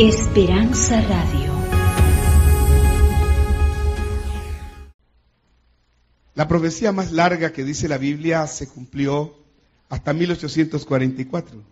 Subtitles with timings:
[0.00, 1.52] Esperanza Radio.
[6.34, 9.36] La profecía más larga que dice la Biblia se cumplió
[9.90, 11.62] hasta 1844.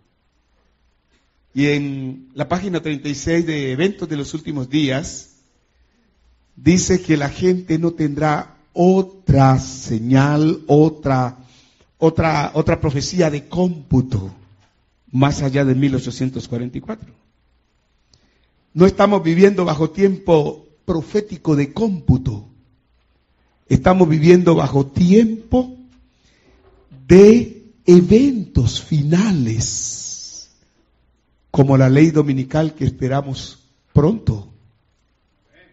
[1.54, 5.36] Y en la página 36 de Eventos de los Últimos Días,
[6.54, 11.38] dice que la gente no tendrá otra señal, otra,
[11.96, 14.34] otra, otra profecía de cómputo
[15.10, 17.27] más allá de 1844.
[18.74, 22.46] No estamos viviendo bajo tiempo profético de cómputo.
[23.68, 25.76] Estamos viviendo bajo tiempo
[27.06, 30.50] de eventos finales,
[31.50, 34.52] como la ley dominical que esperamos pronto,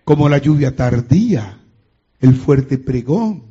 [0.04, 1.60] como la lluvia tardía,
[2.20, 3.44] el fuerte pregón,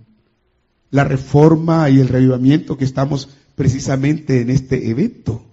[0.91, 5.45] la reforma y el revivamiento que estamos precisamente en este evento.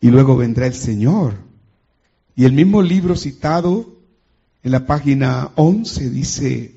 [0.00, 1.49] Y luego vendrá el Señor.
[2.40, 3.98] Y el mismo libro citado
[4.62, 6.74] en la página 11 dice,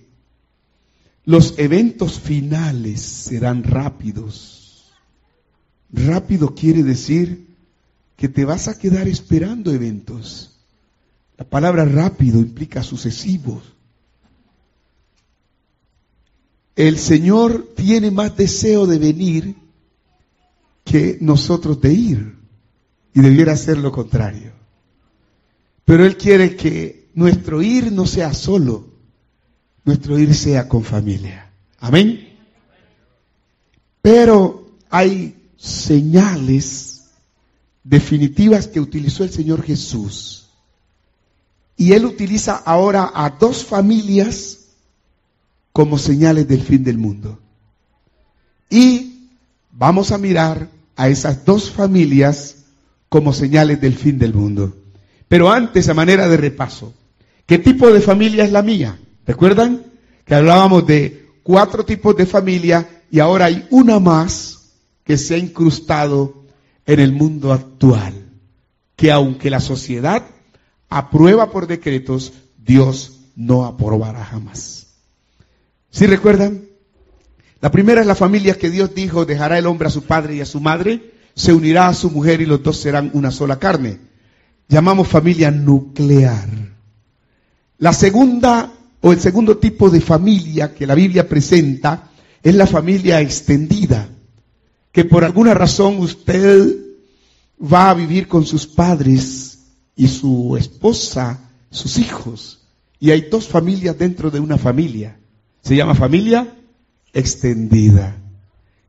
[1.23, 4.91] los eventos finales serán rápidos.
[5.89, 7.47] Rápido quiere decir
[8.17, 10.59] que te vas a quedar esperando eventos.
[11.37, 13.63] La palabra rápido implica sucesivos.
[16.75, 19.55] El Señor tiene más deseo de venir
[20.83, 22.35] que nosotros de ir.
[23.13, 24.62] Y debiera ser lo contrario.
[25.85, 28.87] Pero Él quiere que nuestro ir no sea solo,
[29.83, 31.51] nuestro ir sea con familia.
[31.79, 32.29] Amén.
[34.01, 37.03] Pero hay señales
[37.83, 40.47] definitivas que utilizó el Señor Jesús.
[41.75, 44.59] Y Él utiliza ahora a dos familias
[45.71, 47.39] como señales del fin del mundo.
[48.69, 49.29] Y
[49.71, 52.57] vamos a mirar a esas dos familias
[53.09, 54.75] como señales del fin del mundo.
[55.33, 56.93] Pero antes, a manera de repaso,
[57.47, 58.99] ¿qué tipo de familia es la mía?
[59.25, 59.83] ¿Recuerdan?
[60.25, 65.39] Que hablábamos de cuatro tipos de familia y ahora hay una más que se ha
[65.39, 66.43] incrustado
[66.85, 68.13] en el mundo actual.
[68.95, 70.23] Que aunque la sociedad
[70.87, 74.85] aprueba por decretos, Dios no aprobará jamás.
[75.89, 76.65] ¿Sí recuerdan?
[77.59, 80.41] La primera es la familia que Dios dijo, dejará el hombre a su padre y
[80.41, 84.12] a su madre, se unirá a su mujer y los dos serán una sola carne.
[84.67, 86.47] Llamamos familia nuclear.
[87.77, 92.09] La segunda o el segundo tipo de familia que la Biblia presenta
[92.41, 94.07] es la familia extendida,
[94.91, 96.77] que por alguna razón usted
[97.61, 99.59] va a vivir con sus padres
[99.95, 102.61] y su esposa, sus hijos,
[102.99, 105.17] y hay dos familias dentro de una familia.
[105.61, 106.55] Se llama familia
[107.13, 108.17] extendida.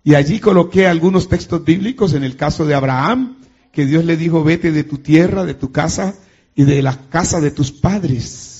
[0.04, 3.38] Y allí coloqué algunos textos bíblicos en el caso de Abraham,
[3.74, 6.14] que Dios le dijo, vete de tu tierra, de tu casa
[6.54, 8.54] y de la casa de tus padres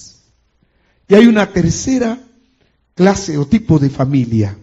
[1.08, 2.18] y hay una tercera
[2.94, 4.56] clase o tipo de familia,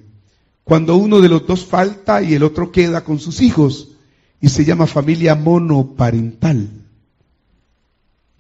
[0.63, 3.89] cuando uno de los dos falta y el otro queda con sus hijos,
[4.39, 6.68] y se llama familia monoparental.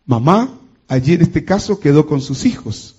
[0.05, 2.95] Mamá, allí en este caso, quedó con sus hijos.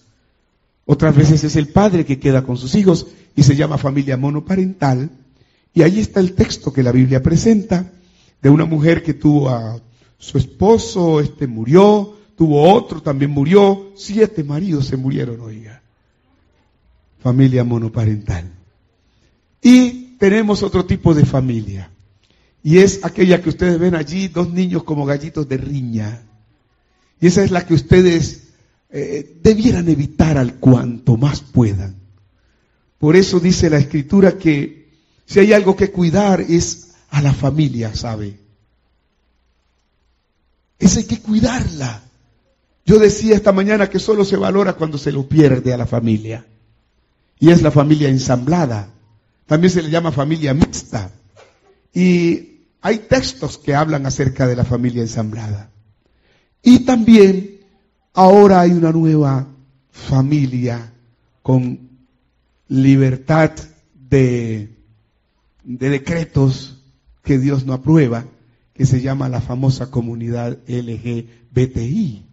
[0.85, 5.11] Otras veces es el padre que queda con sus hijos y se llama familia monoparental.
[5.75, 7.91] Y ahí está el texto que la Biblia presenta
[8.43, 9.81] de una mujer que tuvo a
[10.19, 15.81] su esposo, este murió, tuvo otro, también murió, siete maridos se murieron, oiga.
[17.21, 18.53] Familia monoparental.
[19.63, 21.91] Y tenemos otro tipo de familia.
[22.65, 26.23] Y es aquella que ustedes ven allí, dos niños como gallitos de riña.
[27.21, 28.49] Y esa es la que ustedes
[28.91, 31.97] eh, debieran evitar al cuanto más puedan.
[32.99, 34.91] Por eso dice la escritura que
[35.27, 38.39] si hay algo que cuidar es a la familia, ¿sabe?
[40.79, 42.03] Esa hay que cuidarla.
[42.87, 46.47] Yo decía esta mañana que solo se valora cuando se lo pierde a la familia.
[47.39, 48.89] Y es la familia ensamblada.
[49.47, 51.13] También se le llama familia mixta.
[51.93, 55.71] Y hay textos que hablan acerca de la familia ensamblada.
[56.63, 57.61] Y también
[58.15, 59.47] ahora hay una nueva
[59.91, 60.95] familia
[61.43, 61.91] con
[62.69, 63.51] libertad
[63.95, 64.75] de,
[65.63, 66.82] de decretos
[67.23, 68.27] que Dios no aprueba,
[68.75, 72.27] que se llama la famosa comunidad LGBTI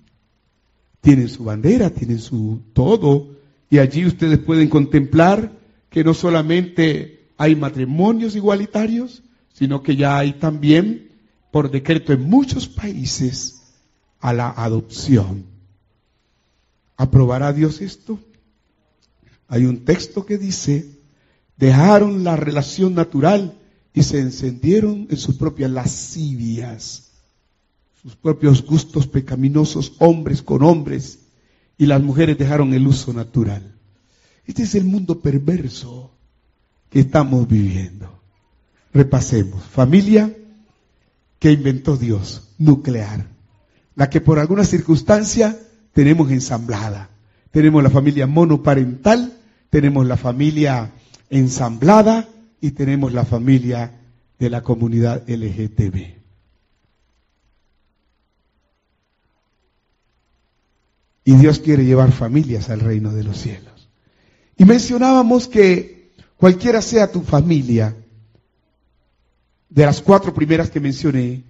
[1.02, 3.36] tienen su bandera, tienen su todo,
[3.70, 5.52] y allí ustedes pueden contemplar
[5.90, 11.12] que no solamente hay matrimonios igualitarios, sino que ya hay también,
[11.52, 13.56] por decreto en muchos países,
[14.20, 15.46] a la adopción.
[16.98, 18.20] ¿Aprobará Dios esto?
[19.48, 21.00] Hay un texto que dice,
[21.56, 23.58] dejaron la relación natural
[23.94, 27.10] y se encendieron en sus propias lascivias
[28.02, 31.20] sus propios gustos pecaminosos, hombres con hombres,
[31.78, 33.76] y las mujeres dejaron el uso natural.
[34.46, 36.12] Este es el mundo perverso
[36.90, 38.22] que estamos viviendo.
[38.94, 39.64] Repasemos.
[39.64, 40.36] Familia
[41.40, 43.28] que inventó Dios, nuclear.
[43.96, 45.58] La que por alguna circunstancia
[45.94, 47.10] tenemos ensamblada.
[47.52, 49.34] Tenemos la familia monoparental,
[49.70, 50.92] tenemos la familia
[51.30, 52.28] ensamblada
[52.62, 54.00] y tenemos la familia
[54.38, 56.20] de la comunidad LGTB.
[61.26, 63.90] Y Dios quiere llevar familias al reino de los cielos.
[64.58, 67.96] Y mencionábamos que cualquiera sea tu familia,
[69.70, 71.44] de las cuatro primeras que mencioné,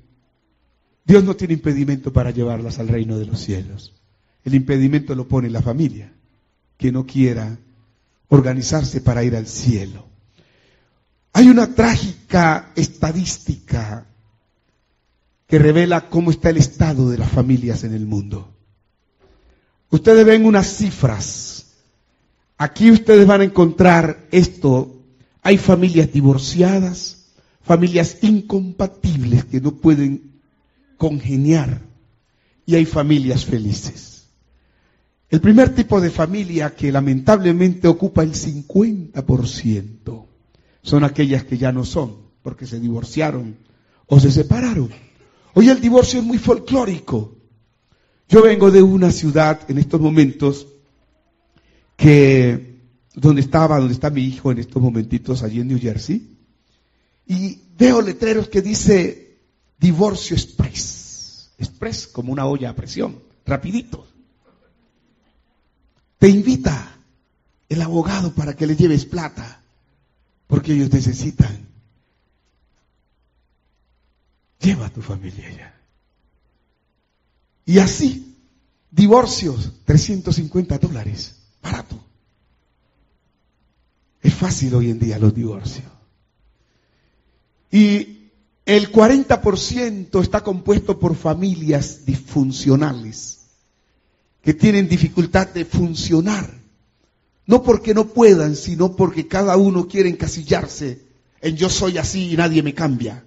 [1.06, 3.96] Dios no tiene impedimento para llevarlas al reino de los cielos.
[4.44, 6.12] El impedimento lo pone la familia,
[6.78, 7.58] que no quiera
[8.28, 10.09] organizarse para ir al cielo.
[11.34, 14.06] Hay una trágica estadística
[15.48, 18.54] que revela cómo está el estado de las familias en el mundo.
[19.90, 21.66] Ustedes ven unas cifras.
[22.58, 25.02] Aquí ustedes van a encontrar esto.
[25.42, 27.30] Hay familias divorciadas,
[27.62, 30.42] familias incompatibles que no pueden
[30.98, 31.82] congeniar
[32.66, 34.28] y hay familias felices.
[35.30, 40.29] El primer tipo de familia que lamentablemente ocupa el 50%
[40.90, 43.58] son aquellas que ya no son, porque se divorciaron
[44.08, 44.90] o se separaron.
[45.54, 47.36] Hoy el divorcio es muy folclórico.
[48.28, 50.68] Yo vengo de una ciudad en estos momentos
[51.96, 52.80] que
[53.14, 56.38] donde estaba, donde está mi hijo en estos momentitos allí en New Jersey,
[57.28, 59.38] y veo letreros que dice
[59.78, 64.08] divorcio express, express como una olla a presión, rapidito.
[66.18, 66.98] Te invita
[67.68, 69.59] el abogado para que le lleves plata,
[70.50, 71.68] porque ellos necesitan.
[74.60, 75.80] Lleva a tu familia ya.
[77.66, 78.36] Y así,
[78.90, 82.04] divorcios, 350 dólares, barato.
[84.24, 85.86] Es fácil hoy en día los divorcios.
[87.70, 88.32] Y
[88.66, 93.42] el 40% está compuesto por familias disfuncionales,
[94.42, 96.59] que tienen dificultad de funcionar.
[97.50, 101.02] No porque no puedan, sino porque cada uno quiere encasillarse
[101.42, 103.26] en yo soy así y nadie me cambia.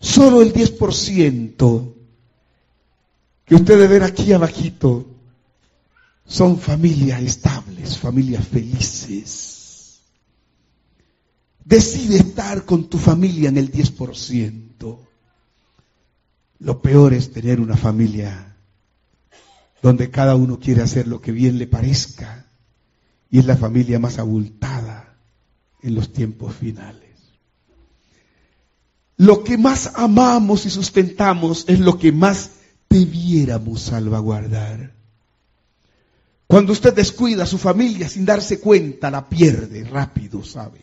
[0.00, 1.94] Solo el 10%
[3.44, 5.04] que ustedes ven aquí abajito
[6.24, 10.00] son familias estables, familias felices.
[11.66, 14.98] Decide estar con tu familia en el 10%.
[16.60, 18.53] Lo peor es tener una familia
[19.84, 22.46] donde cada uno quiere hacer lo que bien le parezca
[23.28, 25.18] y es la familia más abultada
[25.82, 27.10] en los tiempos finales.
[29.18, 32.52] Lo que más amamos y sustentamos es lo que más
[32.88, 34.94] debiéramos salvaguardar.
[36.46, 40.80] Cuando usted descuida a su familia sin darse cuenta, la pierde rápido, ¿sabe?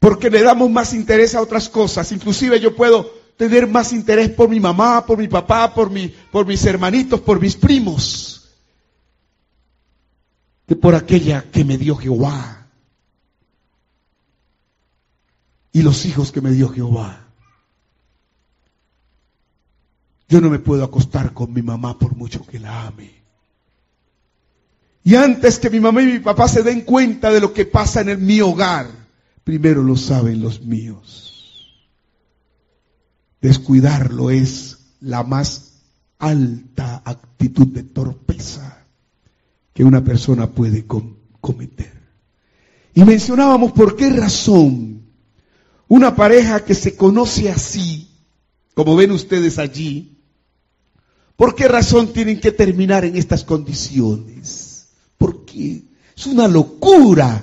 [0.00, 2.10] Porque le damos más interés a otras cosas.
[2.10, 5.90] Inclusive yo puedo tener más interés por mi mamá, por mi papá, por,
[6.30, 8.48] por mis hermanitos, por mis primos,
[10.68, 12.68] que por aquella que me dio Jehová.
[15.72, 17.26] Y los hijos que me dio Jehová.
[20.28, 23.22] Yo no me puedo acostar con mi mamá por mucho que la ame.
[25.02, 28.02] Y antes que mi mamá y mi papá se den cuenta de lo que pasa
[28.02, 28.86] en mi hogar,
[29.42, 31.31] primero lo saben los míos.
[33.42, 35.72] Descuidarlo es la más
[36.18, 38.86] alta actitud de torpeza
[39.74, 41.92] que una persona puede cometer.
[42.94, 45.02] Y mencionábamos por qué razón
[45.88, 48.08] una pareja que se conoce así,
[48.74, 50.12] como ven ustedes allí,
[51.42, 54.86] ¿Por qué razón tienen que terminar en estas condiciones?
[55.18, 55.82] Porque
[56.16, 57.42] es una locura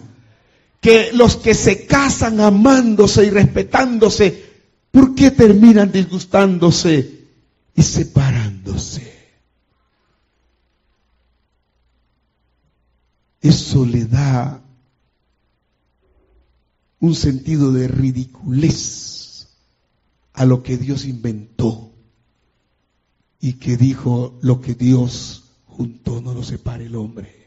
[0.79, 4.49] que los que se casan amándose y respetándose,
[4.91, 7.27] ¿por qué terminan disgustándose
[7.75, 9.10] y separándose?
[13.41, 14.62] Eso le da
[17.00, 19.48] un sentido de ridiculez
[20.34, 21.91] a lo que Dios inventó
[23.39, 27.39] y que dijo lo que Dios juntó no lo separe el hombre.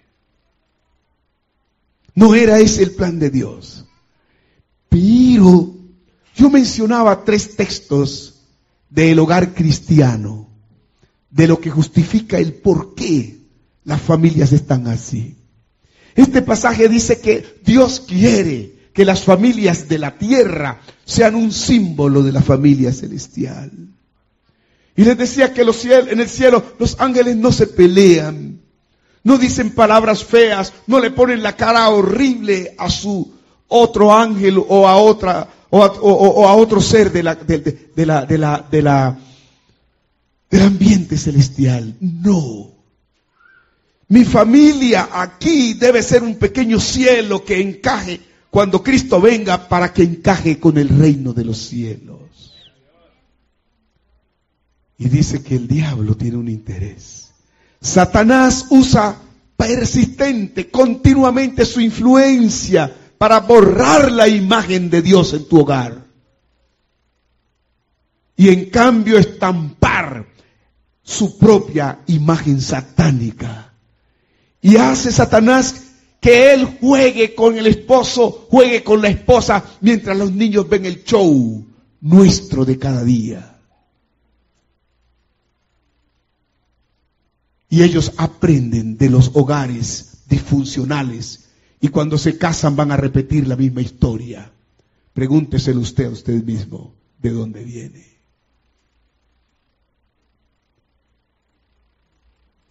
[2.15, 3.85] No era ese el plan de Dios.
[4.89, 5.72] Pero
[6.35, 8.43] yo mencionaba tres textos
[8.89, 10.49] del hogar cristiano,
[11.31, 13.39] de lo que justifica el por qué
[13.85, 15.37] las familias están así.
[16.15, 22.23] Este pasaje dice que Dios quiere que las familias de la tierra sean un símbolo
[22.23, 23.71] de la familia celestial.
[24.95, 28.61] Y les decía que en el cielo los ángeles no se pelean,
[29.25, 33.33] no dicen palabras feas, no le ponen la cara horrible a su
[33.69, 38.67] otro ángel o a otra o a, otro ser de la, de, la, de la,
[38.71, 39.19] de la,
[40.51, 41.97] del ambiente celestial.
[42.01, 42.71] No.
[44.09, 50.03] Mi familia aquí debe ser un pequeño cielo que encaje cuando Cristo venga para que
[50.03, 52.21] encaje con el reino de los cielos.
[54.99, 57.31] Y dice que el diablo tiene un interés.
[57.81, 59.17] Satanás usa
[59.57, 66.09] persistente, continuamente su influencia para borrar la imagen de Dios en tu hogar.
[68.35, 70.27] Y en cambio estampar
[71.05, 73.75] su propia imagen satánica.
[74.61, 75.85] Y hace Satanás
[76.21, 81.05] que él juegue con el esposo, juegue con la esposa, mientras los niños ven el
[81.05, 81.65] show
[82.01, 83.57] nuestro de cada día.
[87.69, 91.52] Y ellos aprenden de los hogares disfuncionales
[91.83, 94.53] y cuando se casan van a repetir la misma historia.
[95.13, 98.07] Pregúnteselo usted a usted mismo de dónde viene.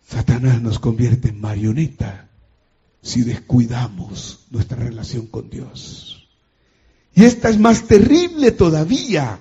[0.08, 2.30] Satanás nos convierte en marioneta
[3.02, 6.30] si descuidamos nuestra relación con Dios.
[7.14, 9.40] Y esta es más terrible todavía.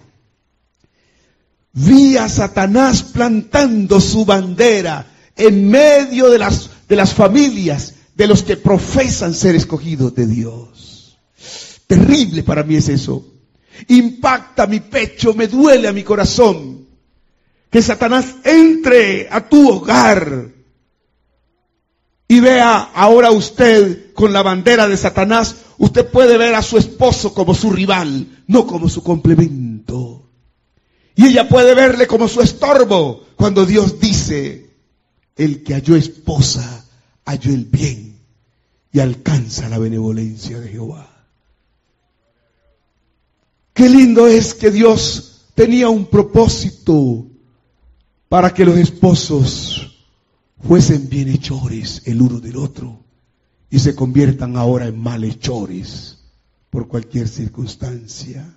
[1.75, 8.43] Vi a Satanás plantando su bandera en medio de las, de las familias de los
[8.43, 11.17] que profesan ser escogidos de Dios.
[11.87, 13.25] Terrible para mí es eso.
[13.89, 16.87] Impacta mi pecho, me duele a mi corazón.
[17.71, 20.51] Que Satanás entre a tu hogar
[22.29, 27.33] y vea ahora usted con la bandera de Satanás, usted puede ver a su esposo
[27.33, 30.29] como su rival, no como su complemento.
[31.17, 34.75] Y ella puede verle como su estorbo cuando Dios dice,
[35.37, 36.85] el que halló esposa,
[37.25, 38.10] halló el bien
[38.93, 41.09] y alcanza la benevolencia de Jehová.
[43.73, 47.27] Qué lindo es que Dios tenía un propósito
[48.29, 50.05] para que los esposos
[50.67, 53.05] fuesen bienhechores el uno del otro
[53.71, 56.19] y se conviertan ahora en malhechores
[56.69, 58.55] por cualquier circunstancia.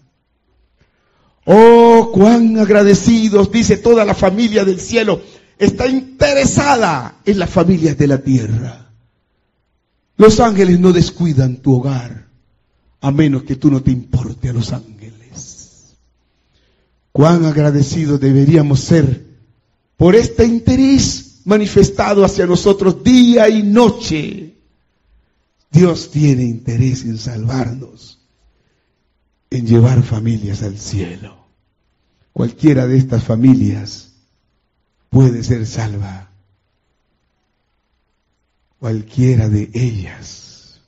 [1.46, 5.22] Oh, cuán agradecidos, dice toda la familia del cielo,
[5.58, 8.83] está interesada en las familias de la tierra.
[10.24, 12.30] Los ángeles no descuidan tu hogar,
[13.02, 15.98] a menos que tú no te importe a los ángeles.
[17.12, 19.26] Cuán agradecidos deberíamos ser
[19.98, 24.54] por este interés manifestado hacia nosotros día y noche.
[25.70, 28.22] Dios tiene interés en salvarnos,
[29.50, 31.36] en llevar familias al cielo.
[32.32, 34.14] Cualquiera de estas familias
[35.10, 36.30] puede ser salva.
[38.84, 40.82] Cualquiera de ellas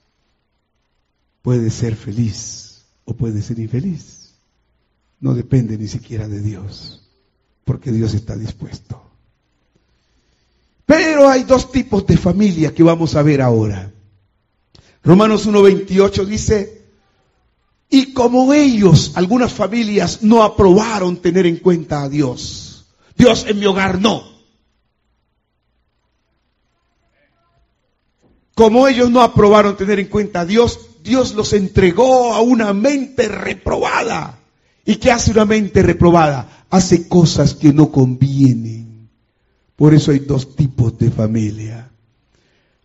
[1.42, 4.34] puede ser feliz o puede ser infeliz.
[5.22, 7.08] No depende ni siquiera de Dios,
[7.64, 9.02] porque Dios está dispuesto.
[10.86, 13.94] Pero hay dos tipos de familia que vamos a ver ahora.
[15.02, 16.82] Romanos 1.28 dice,
[17.90, 22.66] y como ellos, algunas familias no aprobaron tener en cuenta a Dios
[23.18, 24.35] Dios en mi hogar no.
[28.56, 33.28] Como ellos no aprobaron tener en cuenta a Dios, Dios los entregó a una mente
[33.28, 34.40] reprobada.
[34.86, 36.66] ¿Y qué hace una mente reprobada?
[36.70, 39.10] Hace cosas que no convienen.
[39.76, 41.92] Por eso hay dos tipos de familia.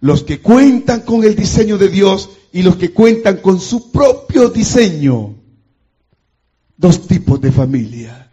[0.01, 4.49] Los que cuentan con el diseño de Dios y los que cuentan con su propio
[4.49, 5.37] diseño.
[6.77, 8.29] Dos tipos de familia.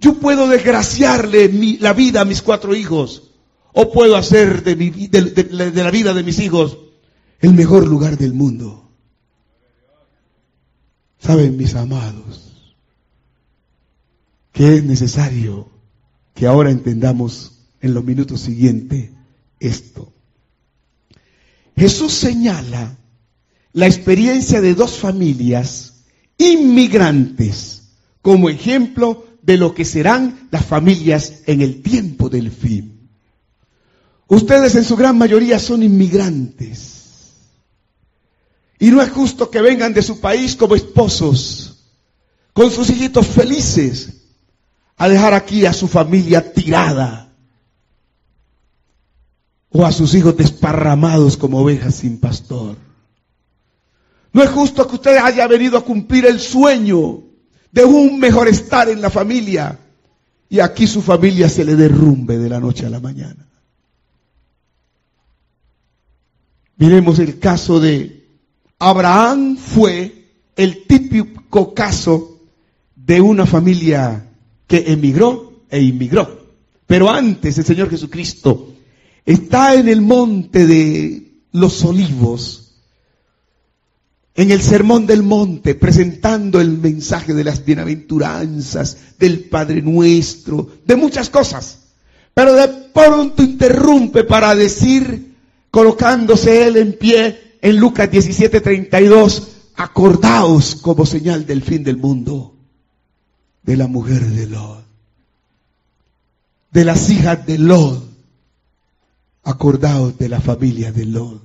[0.00, 3.29] Yo puedo desgraciarle la vida a mis cuatro hijos
[3.72, 6.78] o puedo hacer de, de la vida de mis hijos
[7.40, 8.90] el mejor lugar del mundo.
[11.18, 12.52] Saben, mis amados,
[14.52, 15.68] que es necesario
[16.34, 19.10] que ahora entendamos en los minutos siguientes
[19.58, 20.12] esto.
[21.76, 22.96] Jesús señala
[23.72, 26.04] la experiencia de dos familias
[26.38, 32.99] inmigrantes como ejemplo de lo que serán las familias en el tiempo del fin.
[34.30, 37.32] Ustedes en su gran mayoría son inmigrantes.
[38.78, 41.88] Y no es justo que vengan de su país como esposos,
[42.52, 44.20] con sus hijitos felices,
[44.96, 47.32] a dejar aquí a su familia tirada,
[49.70, 52.76] o a sus hijos desparramados como ovejas sin pastor.
[54.32, 57.24] No es justo que usted haya venido a cumplir el sueño
[57.72, 59.76] de un mejor estar en la familia
[60.48, 63.49] y aquí su familia se le derrumbe de la noche a la mañana.
[66.80, 68.26] Miremos el caso de
[68.78, 72.40] Abraham fue el típico caso
[72.96, 74.30] de una familia
[74.66, 76.46] que emigró e inmigró.
[76.86, 78.72] Pero antes el Señor Jesucristo
[79.26, 82.76] está en el monte de los olivos,
[84.34, 90.96] en el sermón del monte, presentando el mensaje de las bienaventuranzas, del Padre Nuestro, de
[90.96, 91.80] muchas cosas.
[92.32, 95.29] Pero de pronto interrumpe para decir,
[95.70, 102.54] colocándose él en pie en Lucas 17:32, acordaos como señal del fin del mundo
[103.62, 104.84] de la mujer de Lot,
[106.70, 108.02] de las hijas de Lot,
[109.44, 111.42] acordaos de la familia de Lot.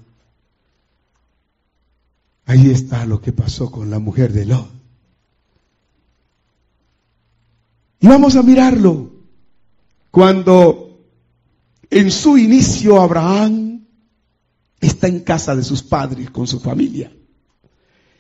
[2.48, 4.70] Ahí está lo que pasó con la mujer de Lot.
[8.00, 9.12] Y vamos a mirarlo.
[10.12, 11.00] Cuando
[11.89, 13.75] en su inicio Abraham
[14.79, 17.12] está en casa de sus padres con su familia.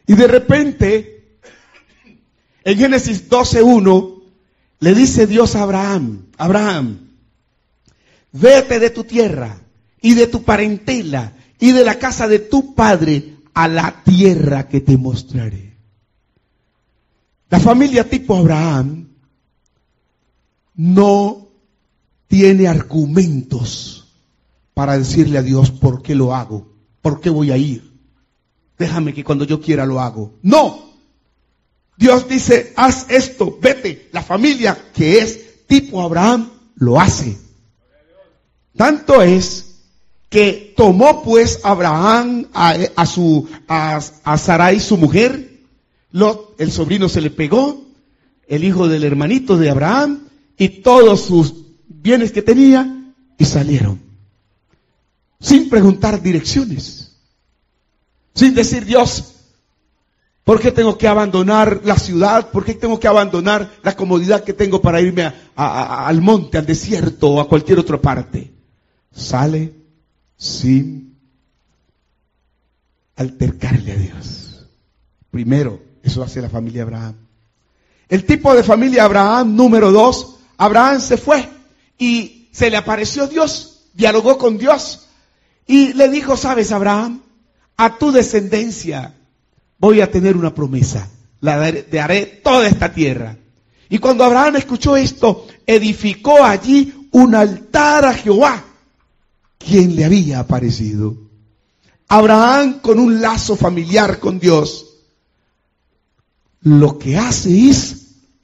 [0.07, 1.37] Y de repente,
[2.63, 4.23] en Génesis 12.1,
[4.79, 7.09] le dice Dios a Abraham, Abraham,
[8.31, 9.61] vete de tu tierra
[10.01, 14.81] y de tu parentela y de la casa de tu padre a la tierra que
[14.81, 15.75] te mostraré.
[17.49, 19.07] La familia tipo Abraham
[20.75, 21.47] no
[22.27, 23.94] tiene argumentos
[24.75, 26.67] para decirle a Dios por qué lo hago,
[27.01, 27.91] por qué voy a ir.
[28.77, 30.33] Déjame que cuando yo quiera lo hago.
[30.43, 30.93] No.
[31.97, 34.09] Dios dice, haz esto, vete.
[34.11, 37.37] La familia que es tipo Abraham lo hace.
[38.75, 39.77] Tanto es
[40.29, 45.61] que tomó pues Abraham a, su, a, a Sarai su mujer,
[46.11, 47.85] Lot, el sobrino se le pegó,
[48.47, 50.27] el hijo del hermanito de Abraham,
[50.57, 51.53] y todos sus
[51.87, 54.04] bienes que tenía, y salieron.
[55.45, 57.11] Sin preguntar direcciones.
[58.33, 59.35] Sin decir Dios,
[60.43, 62.49] ¿por qué tengo que abandonar la ciudad?
[62.49, 67.29] ¿Por qué tengo que abandonar la comodidad que tengo para irme al monte, al desierto
[67.29, 68.51] o a cualquier otra parte?
[69.13, 69.71] Sale
[70.35, 71.15] sin
[73.15, 74.65] altercarle a Dios.
[75.29, 77.17] Primero, eso hace la familia Abraham.
[78.09, 81.47] El tipo de familia Abraham, número dos, Abraham se fue
[81.99, 85.03] y se le apareció Dios, dialogó con Dios
[85.67, 87.21] y le dijo, sabes Abraham,
[87.77, 89.15] a tu descendencia
[89.77, 91.09] voy a tener una promesa,
[91.41, 93.37] la de haré toda esta tierra.
[93.89, 98.63] Y cuando Abraham escuchó esto, edificó allí un altar a Jehová
[99.57, 101.15] quien le había aparecido.
[102.07, 104.85] Abraham con un lazo familiar con Dios,
[106.61, 107.95] lo que hace es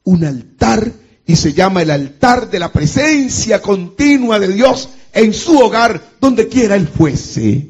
[0.04, 0.92] un altar
[1.26, 6.48] y se llama el altar de la presencia continua de Dios en su hogar, donde
[6.48, 7.70] quiera él fuese.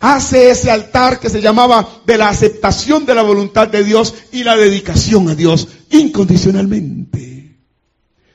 [0.00, 4.44] Hace ese altar que se llamaba de la aceptación de la voluntad de Dios y
[4.44, 7.56] la dedicación a Dios incondicionalmente.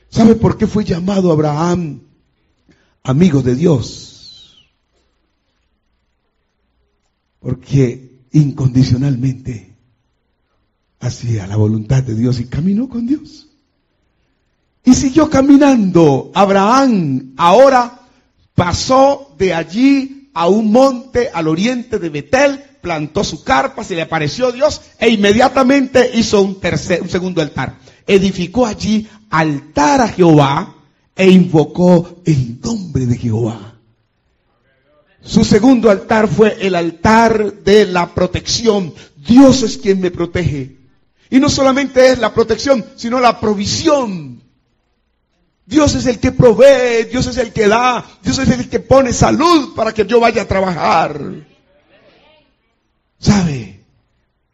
[0.08, 2.06] ¿Sabe por qué fue llamado Abraham
[3.06, 4.66] amigo de Dios.
[7.38, 9.76] Porque incondicionalmente
[10.98, 13.45] hacía la voluntad de Dios y caminó con Dios.
[14.86, 16.30] Y siguió caminando.
[16.32, 18.00] Abraham ahora
[18.54, 24.02] pasó de allí a un monte al oriente de Betel, plantó su carpa, se le
[24.02, 27.78] apareció Dios e inmediatamente hizo un, tercer, un segundo altar.
[28.06, 30.76] Edificó allí altar a Jehová
[31.16, 33.74] e invocó el nombre de Jehová.
[35.20, 38.94] Su segundo altar fue el altar de la protección.
[39.16, 40.76] Dios es quien me protege.
[41.28, 44.45] Y no solamente es la protección, sino la provisión.
[45.66, 49.12] Dios es el que provee, Dios es el que da, Dios es el que pone
[49.12, 51.20] salud para que yo vaya a trabajar.
[53.18, 53.84] ¿Sabe?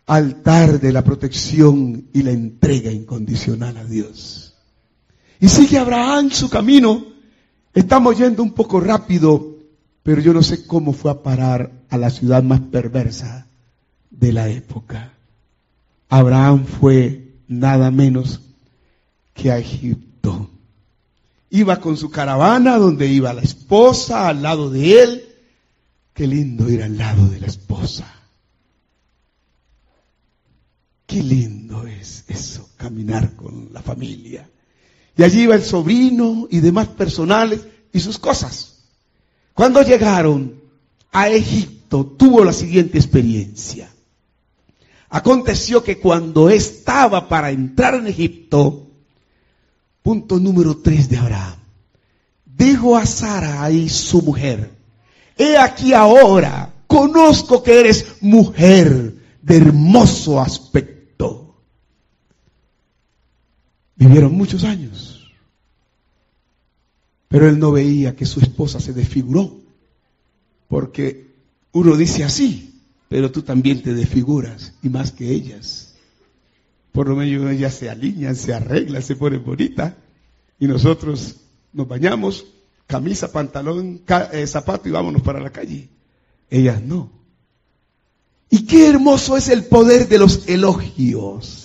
[0.06, 4.54] Altar de la protección y la entrega incondicional a Dios.
[5.38, 7.04] Y sigue Abraham su camino.
[7.74, 9.58] Estamos yendo un poco rápido,
[10.02, 13.46] pero yo no sé cómo fue a parar a la ciudad más perversa
[14.10, 15.12] de la época.
[16.08, 18.40] Abraham fue nada menos
[19.34, 20.11] que a Egipto.
[21.54, 25.28] Iba con su caravana donde iba la esposa al lado de él.
[26.14, 28.10] Qué lindo ir al lado de la esposa.
[31.06, 34.48] Qué lindo es eso, caminar con la familia.
[35.14, 37.60] Y allí iba el sobrino y demás personales
[37.92, 38.84] y sus cosas.
[39.52, 40.58] Cuando llegaron
[41.12, 43.92] a Egipto, tuvo la siguiente experiencia.
[45.10, 48.91] Aconteció que cuando estaba para entrar en Egipto,
[50.02, 51.58] punto número 3 de Abraham,
[52.44, 54.70] dijo a Sara y su mujer,
[55.38, 61.56] he aquí ahora, conozco que eres mujer de hermoso aspecto.
[63.96, 65.30] Vivieron muchos años,
[67.28, 69.60] pero él no veía que su esposa se desfiguró,
[70.68, 71.32] porque
[71.72, 75.91] uno dice así, pero tú también te desfiguras, y más que ellas.
[76.92, 79.94] Por lo menos ellas se alinean, se arreglan, se ponen bonitas,
[80.58, 81.36] y nosotros
[81.72, 82.44] nos bañamos,
[82.86, 84.02] camisa, pantalón,
[84.32, 85.88] eh, zapato y vámonos para la calle.
[86.50, 87.10] Ellas no.
[88.50, 91.62] Y qué hermoso es el poder de los elogios.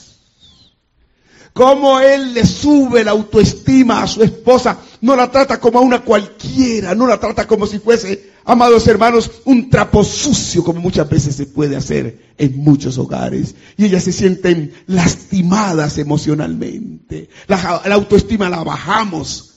[1.52, 4.80] Cómo él le sube la autoestima a su esposa.
[5.02, 9.30] No la trata como a una cualquiera, no la trata como si fuese amados hermanos,
[9.46, 13.56] un trapo sucio como muchas veces se puede hacer en muchos hogares.
[13.76, 17.30] Y ellas se sienten lastimadas emocionalmente.
[17.48, 17.58] La,
[17.92, 19.56] autoestima la bajamos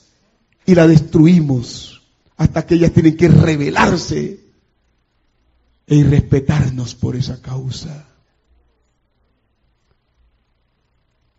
[0.65, 2.01] y la destruimos
[2.37, 4.39] hasta que ellas tienen que rebelarse
[5.87, 8.07] e irrespetarnos por esa causa.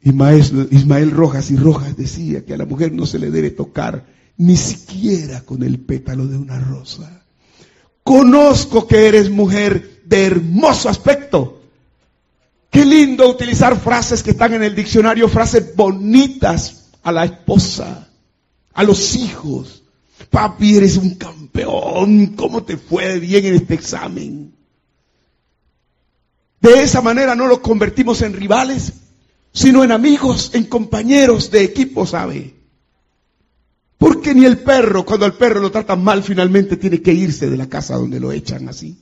[0.03, 4.05] Ismael, Ismael Rojas y Rojas decía que a la mujer no se le debe tocar
[4.37, 7.23] ni siquiera con el pétalo de una rosa.
[8.03, 11.61] Conozco que eres mujer de hermoso aspecto.
[12.71, 18.09] Qué lindo utilizar frases que están en el diccionario, frases bonitas a la esposa,
[18.73, 19.85] a los hijos.
[20.31, 22.29] Papi, eres un campeón.
[22.29, 24.55] ¿Cómo te fue bien en este examen?
[26.61, 28.93] De esa manera no los convertimos en rivales,
[29.53, 32.55] sino en amigos, en compañeros de equipo, ¿sabe?
[33.99, 37.57] Porque ni el perro, cuando al perro lo tratan mal, finalmente tiene que irse de
[37.57, 38.99] la casa donde lo echan así.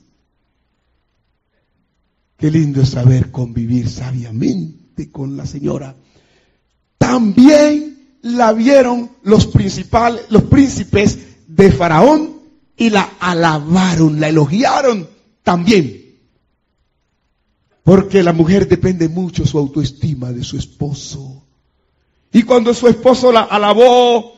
[2.37, 5.95] Qué lindo es saber convivir sabiamente con la señora.
[6.97, 12.41] También la vieron los principales, los príncipes de Faraón
[12.75, 15.07] y la alabaron, la elogiaron
[15.43, 16.00] también.
[17.83, 21.43] Porque la mujer depende mucho su autoestima de su esposo.
[22.31, 24.35] Y cuando su esposo la alabó,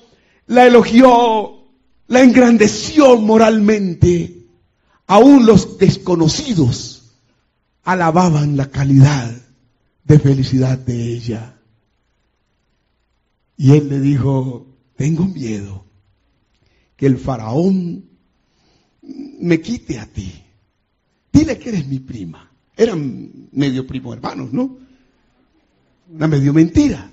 [0.48, 1.64] la elogió,
[2.08, 4.48] la engrandeció moralmente.
[5.08, 7.12] Aún los desconocidos
[7.84, 9.32] alababan la calidad
[10.04, 11.60] de felicidad de ella.
[13.58, 15.86] Y él le dijo, tengo miedo
[16.96, 18.10] que el faraón
[19.02, 20.34] me quite a ti.
[21.32, 22.53] Dile que eres mi prima.
[22.76, 24.78] Eran medio primo hermanos, ¿no?
[26.12, 27.12] Una medio mentira.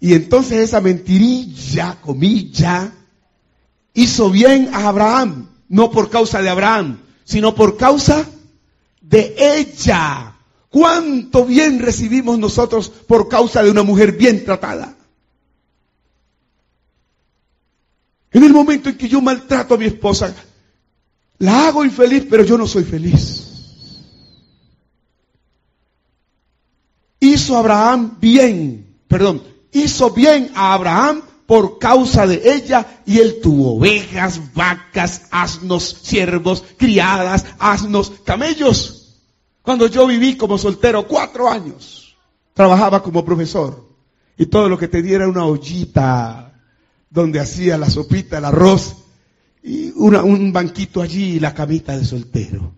[0.00, 2.92] Y entonces esa mentirilla, comilla,
[3.94, 8.28] hizo bien a Abraham, no por causa de Abraham, sino por causa
[9.00, 10.36] de ella.
[10.68, 14.96] ¿Cuánto bien recibimos nosotros por causa de una mujer bien tratada?
[18.32, 20.34] En el momento en que yo maltrato a mi esposa,
[21.38, 23.41] la hago infeliz, pero yo no soy feliz.
[27.22, 33.76] Hizo Abraham bien, perdón, hizo bien a Abraham por causa de ella y él tuvo
[33.76, 39.20] ovejas, vacas, asnos, siervos, criadas, asnos, camellos.
[39.62, 42.16] Cuando yo viví como soltero cuatro años,
[42.54, 43.88] trabajaba como profesor
[44.36, 46.60] y todo lo que tenía era una ollita
[47.08, 48.96] donde hacía la sopita, el arroz
[49.62, 52.74] y un banquito allí y la camita de soltero.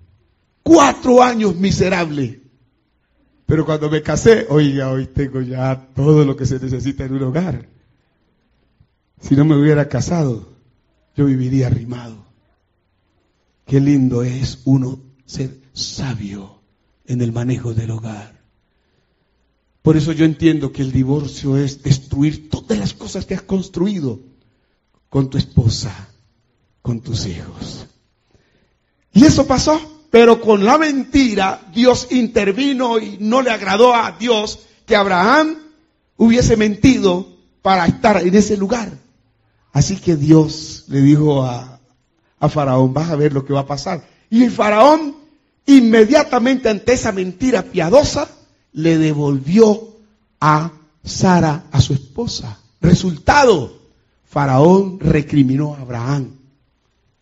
[0.63, 2.44] Cuatro años miserable.
[3.47, 7.23] Pero cuando me casé, oiga, hoy tengo ya todo lo que se necesita en un
[7.25, 7.69] hogar.
[9.21, 10.49] Si no me hubiera casado,
[11.15, 12.25] yo viviría arrimado.
[13.67, 16.61] Qué lindo es uno ser sabio
[17.07, 18.35] en el manejo del hogar.
[19.83, 24.21] Por eso yo entiendo que el divorcio es destruir todas las cosas que has construido
[25.11, 26.09] con tu esposa,
[26.81, 27.87] con tus hijos.
[29.13, 29.94] Y eso pasó.
[30.15, 35.57] Pero con la mentira Dios intervino y no le agradó a Dios que Abraham
[36.17, 37.27] hubiese mentido
[37.63, 38.93] para estar en ese lugar.
[39.73, 41.81] Así que Dios le dijo a,
[42.39, 44.07] a Faraón, vas a ver lo que va a pasar.
[44.31, 45.17] Y el Faraón
[45.67, 48.29] inmediatamente ante esa mentira piadosa
[48.73, 49.97] le devolvió
[50.41, 50.71] a
[51.03, 52.61] Sara, a su esposa.
[52.81, 53.81] Resultado,
[54.25, 56.44] Faraón recriminó a Abraham.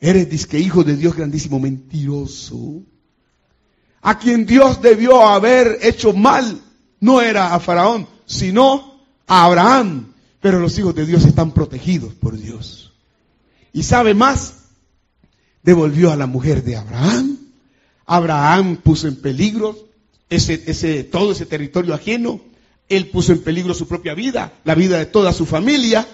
[0.05, 2.83] Eres disque hijo de Dios grandísimo, mentiroso.
[4.01, 6.61] A quien Dios debió haber hecho mal
[6.99, 10.13] no era a Faraón, sino a Abraham.
[10.41, 12.95] Pero los hijos de Dios están protegidos por Dios.
[13.73, 14.55] Y sabe más,
[15.63, 17.39] devolvió a la mujer de Abraham.
[18.05, 19.89] Abraham puso en peligro
[20.29, 22.41] ese, ese, todo ese territorio ajeno.
[22.89, 26.05] Él puso en peligro su propia vida, la vida de toda su familia,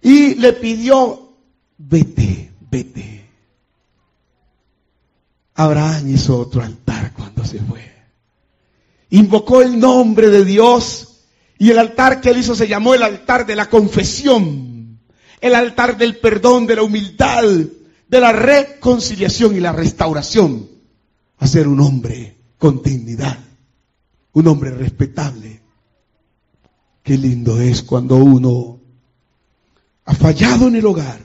[0.00, 1.34] y le pidió,
[1.76, 3.13] vete, vete.
[5.54, 7.92] Abraham hizo otro altar cuando se fue.
[9.10, 11.24] Invocó el nombre de Dios
[11.58, 15.00] y el altar que él hizo se llamó el altar de la confesión,
[15.40, 17.44] el altar del perdón, de la humildad,
[18.08, 20.68] de la reconciliación y la restauración.
[21.38, 23.38] A ser un hombre con dignidad,
[24.32, 25.60] un hombre respetable.
[27.02, 28.80] Qué lindo es cuando uno
[30.06, 31.20] ha fallado en el hogar,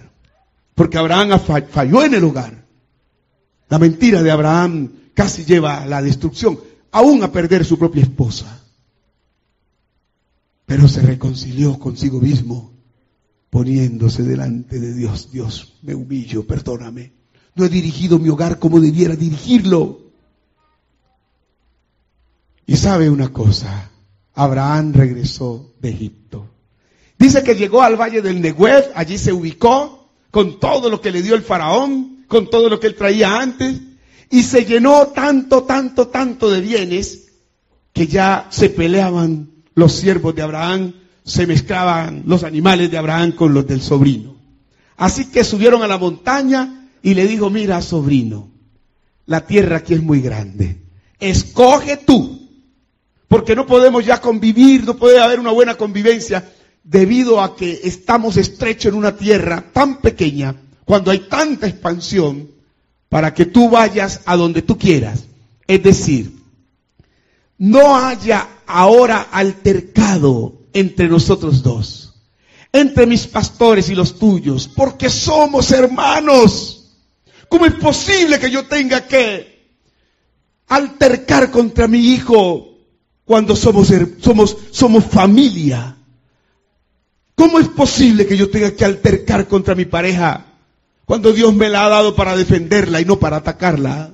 [0.75, 1.39] porque Abraham
[1.71, 2.65] falló en el hogar.
[3.69, 6.59] La mentira de Abraham casi lleva a la destrucción,
[6.91, 8.63] aún a perder su propia esposa.
[10.65, 12.73] Pero se reconcilió consigo mismo,
[13.49, 15.31] poniéndose delante de Dios.
[15.31, 17.13] Dios, me humillo, perdóname.
[17.55, 20.11] No he dirigido mi hogar como debiera dirigirlo.
[22.65, 23.89] Y sabe una cosa,
[24.33, 26.47] Abraham regresó de Egipto.
[27.17, 31.21] Dice que llegó al valle del Negev, allí se ubicó con todo lo que le
[31.21, 33.81] dio el faraón, con todo lo que él traía antes,
[34.29, 37.31] y se llenó tanto, tanto, tanto de bienes
[37.91, 43.53] que ya se peleaban los siervos de Abraham, se mezclaban los animales de Abraham con
[43.53, 44.35] los del sobrino.
[44.95, 48.51] Así que subieron a la montaña y le dijo, mira sobrino,
[49.25, 50.83] la tierra aquí es muy grande,
[51.19, 52.47] escoge tú,
[53.27, 56.47] porque no podemos ya convivir, no puede haber una buena convivencia
[56.83, 60.55] debido a que estamos estrechos en una tierra tan pequeña,
[60.89, 62.49] cuando hay tanta expansión,
[63.09, 65.23] para que tú vayas a donde tú quieras.
[65.67, 66.35] Es decir,
[67.59, 72.15] no haya ahora altercado entre nosotros dos,
[72.73, 76.95] entre mis pastores y los tuyos, porque somos hermanos.
[77.49, 79.75] ¿Cómo es posible que yo tenga que
[80.69, 82.79] altercar contra mi hijo
[83.25, 85.95] cuando somos, somos, familia?
[87.35, 90.47] ¿Cómo es posible que yo tenga que altercar contra mi pareja
[91.09, 94.13] cuando Dios me la ha dado para defenderla y no para atacarla?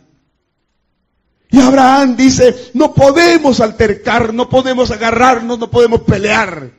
[1.51, 6.71] Y Abraham dice, no podemos altercar, no podemos agarrarnos, no podemos pelear,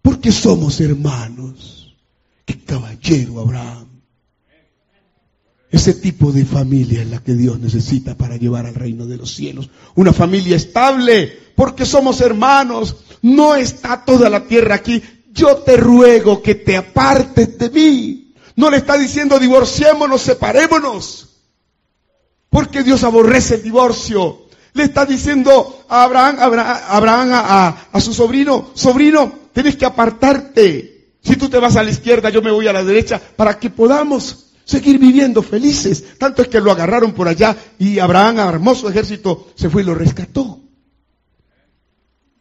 [0.00, 1.96] porque somos hermanos.
[2.44, 3.88] Qué caballero Abraham.
[5.72, 9.34] Ese tipo de familia es la que Dios necesita para llevar al reino de los
[9.34, 9.70] cielos.
[9.96, 12.94] Una familia estable, porque somos hermanos.
[13.22, 15.02] No está toda la tierra aquí
[15.38, 18.27] yo te ruego que te apartes de mí.
[18.58, 21.28] No le está diciendo divorciémonos, separémonos.
[22.50, 24.48] Porque Dios aborrece el divorcio.
[24.72, 27.30] Le está diciendo a Abraham, Abraham,
[27.92, 31.14] a, su sobrino, sobrino, tienes que apartarte.
[31.22, 33.70] Si tú te vas a la izquierda, yo me voy a la derecha para que
[33.70, 36.18] podamos seguir viviendo felices.
[36.18, 39.84] Tanto es que lo agarraron por allá y Abraham armó su ejército, se fue y
[39.84, 40.58] lo rescató.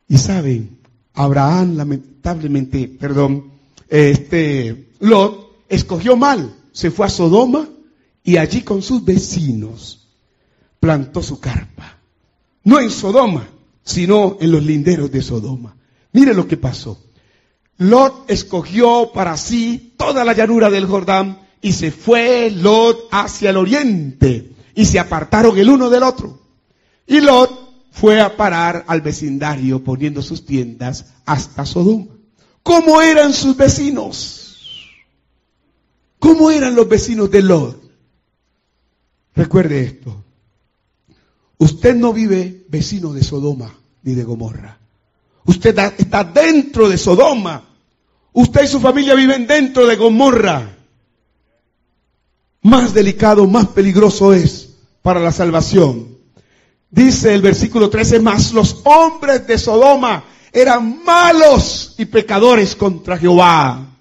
[0.07, 0.79] Y saben,
[1.13, 3.51] Abraham lamentablemente, perdón,
[3.87, 7.67] este, Lot escogió mal, se fue a Sodoma
[8.23, 10.07] y allí con sus vecinos
[10.79, 11.97] plantó su carpa.
[12.63, 13.47] No en Sodoma,
[13.83, 15.75] sino en los linderos de Sodoma.
[16.11, 16.99] Mire lo que pasó.
[17.77, 23.57] Lot escogió para sí toda la llanura del Jordán y se fue Lot hacia el
[23.57, 26.39] oriente y se apartaron el uno del otro.
[27.05, 32.17] Y Lot fue a parar al vecindario poniendo sus tiendas hasta Sodoma.
[32.63, 34.46] ¿Cómo eran sus vecinos?
[36.19, 37.91] ¿Cómo eran los vecinos de Lot?
[39.35, 40.23] Recuerde esto.
[41.57, 44.77] Usted no vive vecino de Sodoma ni de Gomorra.
[45.45, 47.63] Usted está dentro de Sodoma.
[48.33, 50.77] Usted y su familia viven dentro de Gomorra.
[52.61, 54.69] Más delicado, más peligroso es
[55.01, 56.17] para la salvación
[56.89, 63.96] Dice el versículo 13, más los hombres de Sodoma eran malos y pecadores contra Jehová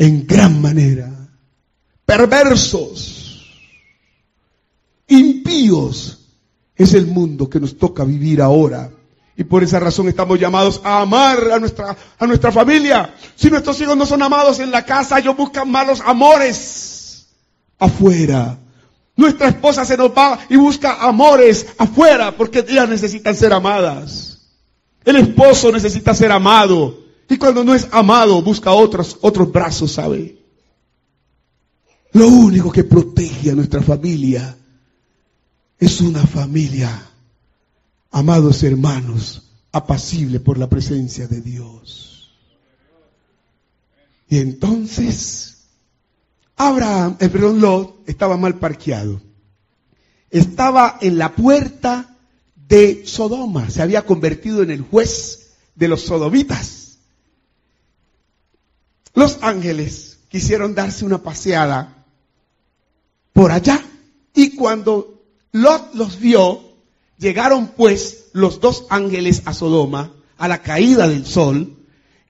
[0.00, 1.12] en gran manera,
[2.06, 3.46] perversos,
[5.06, 6.16] impíos.
[6.74, 8.90] Es el mundo que nos toca vivir ahora.
[9.36, 13.14] Y por esa razón estamos llamados a amar a nuestra, a nuestra familia.
[13.36, 17.26] Si nuestros hijos no son amados en la casa, ellos buscan malos amores
[17.78, 18.58] afuera.
[19.16, 24.48] Nuestra esposa se nos va y busca amores afuera porque ellas necesitan ser amadas.
[25.04, 26.99] El esposo necesita ser amado.
[27.30, 30.36] Y cuando no es amado, busca otros, otros brazos, ¿sabe?
[32.12, 34.58] Lo único que protege a nuestra familia
[35.78, 37.08] es una familia,
[38.10, 42.32] amados hermanos, apacible por la presencia de Dios.
[44.28, 45.50] Y entonces
[46.56, 49.22] Abraham, el eh, perdón, Lot estaba mal parqueado.
[50.30, 52.16] Estaba en la puerta
[52.54, 53.70] de Sodoma.
[53.70, 56.79] Se había convertido en el juez de los sodomitas.
[59.14, 62.04] Los ángeles quisieron darse una paseada
[63.32, 63.82] por allá.
[64.34, 66.62] Y cuando Lot los vio,
[67.18, 71.76] llegaron pues los dos ángeles a Sodoma a la caída del sol.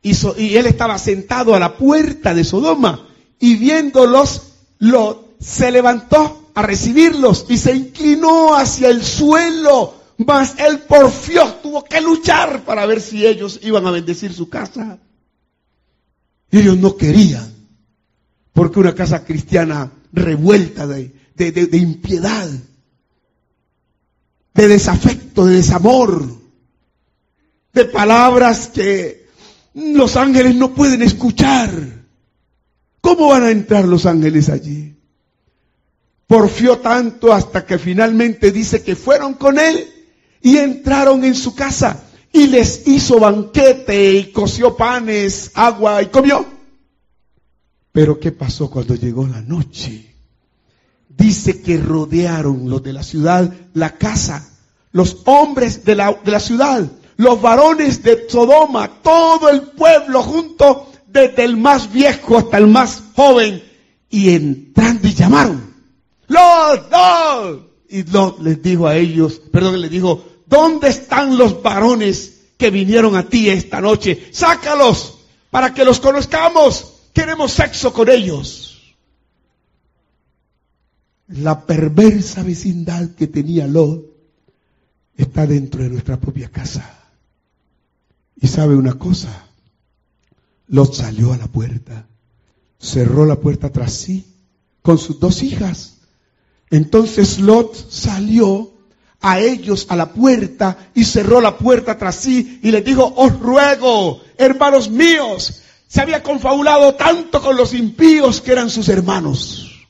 [0.03, 0.15] Y,
[0.57, 3.07] él estaba sentado a la puerta de Sodoma.
[3.39, 9.95] Y viéndolos, Lot se levantó a recibirlos y se inclinó hacia el suelo.
[10.19, 14.99] Mas él porfió, tuvo que luchar para ver si ellos iban a bendecir su casa.
[16.51, 17.53] Y ellos no querían,
[18.53, 22.49] porque una casa cristiana revuelta de, de, impiedad,
[24.55, 26.27] de desafecto, de desamor,
[27.73, 29.29] de palabras que
[29.75, 31.71] los ángeles no pueden escuchar.
[33.01, 34.91] ¿Cómo van a entrar los ángeles allí?
[36.31, 39.85] porfió tanto hasta que finalmente dice que fueron con él
[40.41, 42.05] y entraron en su casa
[42.41, 46.47] y les hizo banquete y coció panes, agua y comió.
[47.93, 50.15] Pero ¿qué pasó cuando llegó la noche?
[51.09, 54.49] Dice que rodearon los de la ciudad la casa,
[54.93, 60.91] los hombres de la, de la ciudad, los varones de Sodoma, todo el pueblo junto,
[61.07, 63.63] desde el más viejo hasta el más joven,
[64.09, 65.75] y entrando y llamaron
[66.27, 67.61] los dos.
[67.91, 73.17] Y Lot les dijo a ellos, perdón, les dijo, ¿dónde están los varones que vinieron
[73.17, 74.29] a ti esta noche?
[74.33, 76.93] Sácalos para que los conozcamos.
[77.15, 78.95] Queremos sexo con ellos.
[81.29, 84.05] La perversa vecindad que tenía Lot
[85.17, 86.99] está dentro de nuestra propia casa.
[88.37, 89.47] Y sabe una cosa,
[90.69, 92.07] Lot salió a la puerta,
[92.79, 94.27] cerró la puerta tras sí
[94.83, 96.01] con sus dos hijas
[96.71, 98.70] entonces Lot salió
[99.21, 103.39] a ellos a la puerta y cerró la puerta tras sí y les dijo, os
[103.39, 109.89] ruego, hermanos míos, se había confabulado tanto con los impíos que eran sus hermanos.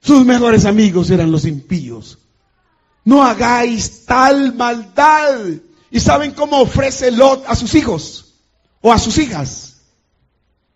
[0.00, 2.18] Sus mejores amigos eran los impíos.
[3.04, 5.40] No hagáis tal maldad.
[5.90, 8.34] ¿Y saben cómo ofrece Lot a sus hijos
[8.80, 9.76] o a sus hijas?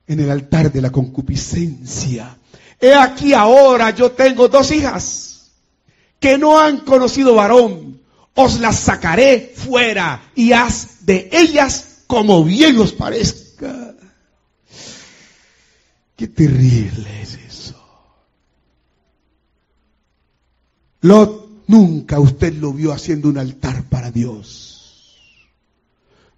[0.07, 2.37] En el altar de la concupiscencia
[2.81, 5.30] He aquí ahora yo tengo dos hijas
[6.21, 8.01] que no han conocido varón.
[8.35, 13.95] Os las sacaré fuera y haz de ellas como bien os parezca.
[16.17, 17.83] Qué terrible es eso.
[21.01, 25.17] Lot, nunca usted lo vio haciendo un altar para Dios.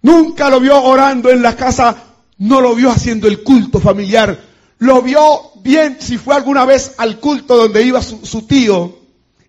[0.01, 1.95] Nunca lo vio orando en la casa,
[2.37, 4.39] no lo vio haciendo el culto familiar.
[4.79, 8.99] Lo vio bien si fue alguna vez al culto donde iba su, tío,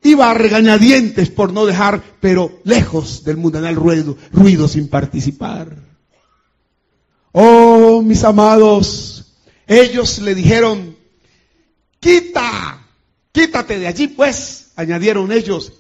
[0.05, 5.77] iba a regañadientes por no dejar, pero lejos del mundanal ruido, ruido sin participar.
[7.33, 9.35] Oh, mis amados,
[9.67, 10.97] ellos le dijeron,
[11.99, 12.87] quita,
[13.33, 15.73] quítate de allí pues, añadieron ellos.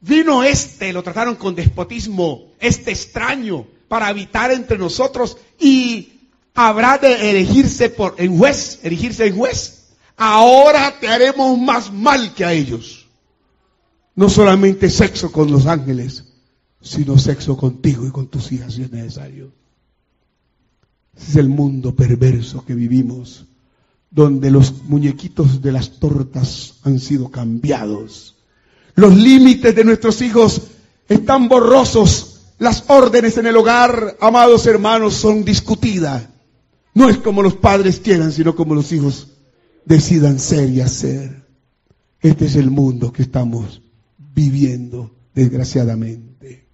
[0.00, 6.20] Vino este, lo trataron con despotismo, este extraño, para habitar entre nosotros y
[6.54, 9.88] habrá de elegirse por, en juez, erigirse en juez.
[10.16, 13.05] Ahora te haremos más mal que a ellos.
[14.16, 16.24] No solamente sexo con los ángeles,
[16.80, 19.52] sino sexo contigo y con tus hijas si es necesario.
[21.14, 23.44] Ese es el mundo perverso que vivimos,
[24.10, 28.36] donde los muñequitos de las tortas han sido cambiados.
[28.94, 30.62] Los límites de nuestros hijos
[31.08, 32.40] están borrosos.
[32.58, 36.26] Las órdenes en el hogar, amados hermanos, son discutidas.
[36.94, 39.28] No es como los padres quieran, sino como los hijos
[39.84, 41.44] decidan ser y hacer.
[42.22, 43.82] Este es el mundo que estamos
[44.36, 46.66] viviendo, desgraciadamente.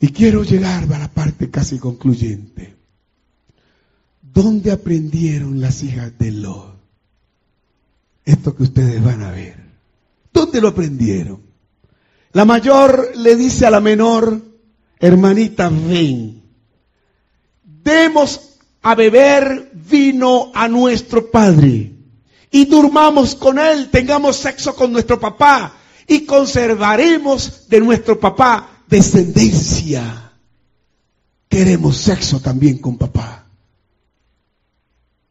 [0.00, 2.74] Y quiero llegar a la parte casi concluyente.
[4.20, 6.76] ¿Dónde aprendieron las hijas de Lot?
[8.24, 9.56] Esto que ustedes van a ver.
[10.32, 11.40] ¿Dónde lo aprendieron?
[12.32, 14.40] La mayor le dice a la menor,
[14.98, 16.42] hermanita, ven.
[17.64, 21.92] Demos a beber vino a nuestro Padre
[22.50, 25.79] y durmamos con Él, tengamos sexo con nuestro papá
[26.10, 30.32] y conservaremos de nuestro papá descendencia.
[31.48, 33.46] Queremos sexo también con papá.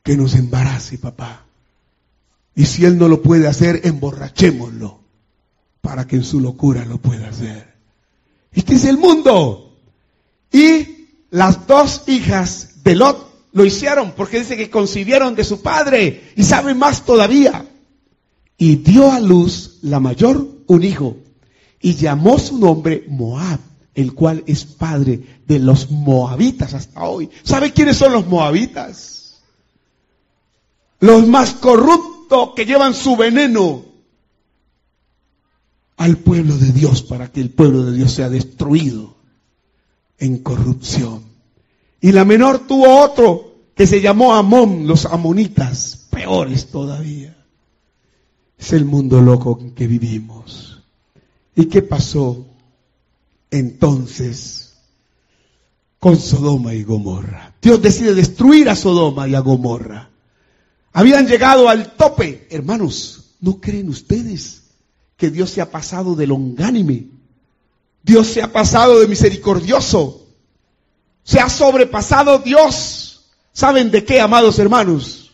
[0.01, 1.43] Que nos embarace papá.
[2.55, 5.01] Y si Él no lo puede hacer, emborrachémoslo
[5.82, 7.75] para que en su locura lo pueda hacer.
[8.53, 9.75] Este es el mundo.
[10.49, 16.32] Y las dos hijas de Lot lo hicieron porque dice que concibieron de su padre
[16.38, 17.65] y sabe más todavía.
[18.57, 21.17] Y dio a luz la mayor un hijo
[21.82, 23.59] y llamó su nombre Moab,
[23.95, 27.30] el cual es padre de los moabitas hasta hoy.
[27.43, 29.41] ¿Sabe quiénes son los moabitas?
[30.99, 33.84] Los más corruptos que llevan su veneno
[35.97, 39.15] al pueblo de Dios para que el pueblo de Dios sea destruido
[40.20, 41.24] en corrupción.
[41.99, 47.38] Y la menor tuvo otro que se llamó Amón, los amonitas, peores todavía.
[48.60, 50.84] Es el mundo loco en que vivimos.
[51.55, 52.45] ¿Y qué pasó
[53.49, 54.74] entonces
[55.97, 57.53] con Sodoma y Gomorra?
[57.62, 60.10] Dios decide destruir a Sodoma y a Gomorra.
[60.91, 62.47] Habían llegado al tope.
[62.51, 64.64] Hermanos, ¿no creen ustedes
[65.16, 67.07] que Dios se ha pasado de longánime?
[68.03, 70.28] Dios se ha pasado de misericordioso.
[71.24, 73.24] Se ha sobrepasado Dios.
[73.53, 75.32] ¿Saben de qué, amados hermanos?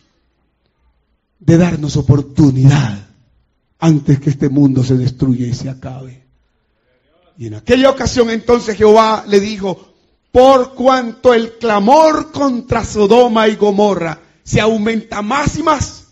[1.40, 3.05] De darnos oportunidad
[3.78, 6.24] antes que este mundo se destruya y se acabe.
[7.38, 9.94] Y en aquella ocasión entonces Jehová le dijo,
[10.32, 16.04] por cuanto el clamor contra Sodoma y Gomorra se aumenta más y más,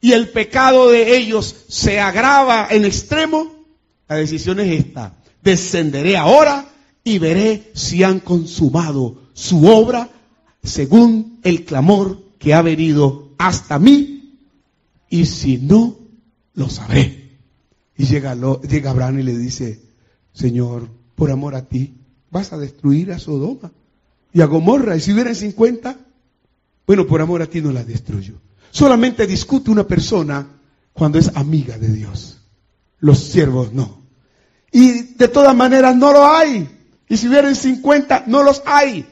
[0.00, 3.66] y el pecado de ellos se agrava en extremo,
[4.08, 5.14] la decisión es esta.
[5.42, 6.68] Descenderé ahora
[7.04, 10.08] y veré si han consumado su obra
[10.62, 14.38] según el clamor que ha venido hasta mí,
[15.08, 15.96] y si no,
[16.60, 17.38] lo sabré.
[17.96, 19.80] Y llega, llega Abraham y le dice,
[20.32, 21.96] Señor, por amor a ti,
[22.30, 23.72] vas a destruir a Sodoma
[24.32, 24.94] y a Gomorra.
[24.94, 25.96] Y si hubieran 50,
[26.86, 28.34] bueno, por amor a ti no la destruyo.
[28.70, 30.46] Solamente discute una persona
[30.92, 32.38] cuando es amiga de Dios.
[33.00, 34.02] Los siervos no.
[34.70, 36.68] Y de todas maneras no lo hay.
[37.08, 39.06] Y si hubieran 50, no los hay.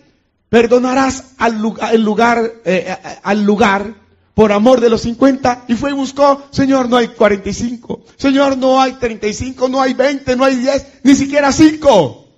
[0.49, 3.94] Perdonarás al lugar, lugar eh, eh, al lugar
[4.39, 8.80] por amor de los 50 y fue y buscó, Señor, no hay 45, Señor, no
[8.80, 12.28] hay 35, no hay 20, no hay 10, ni siquiera 5.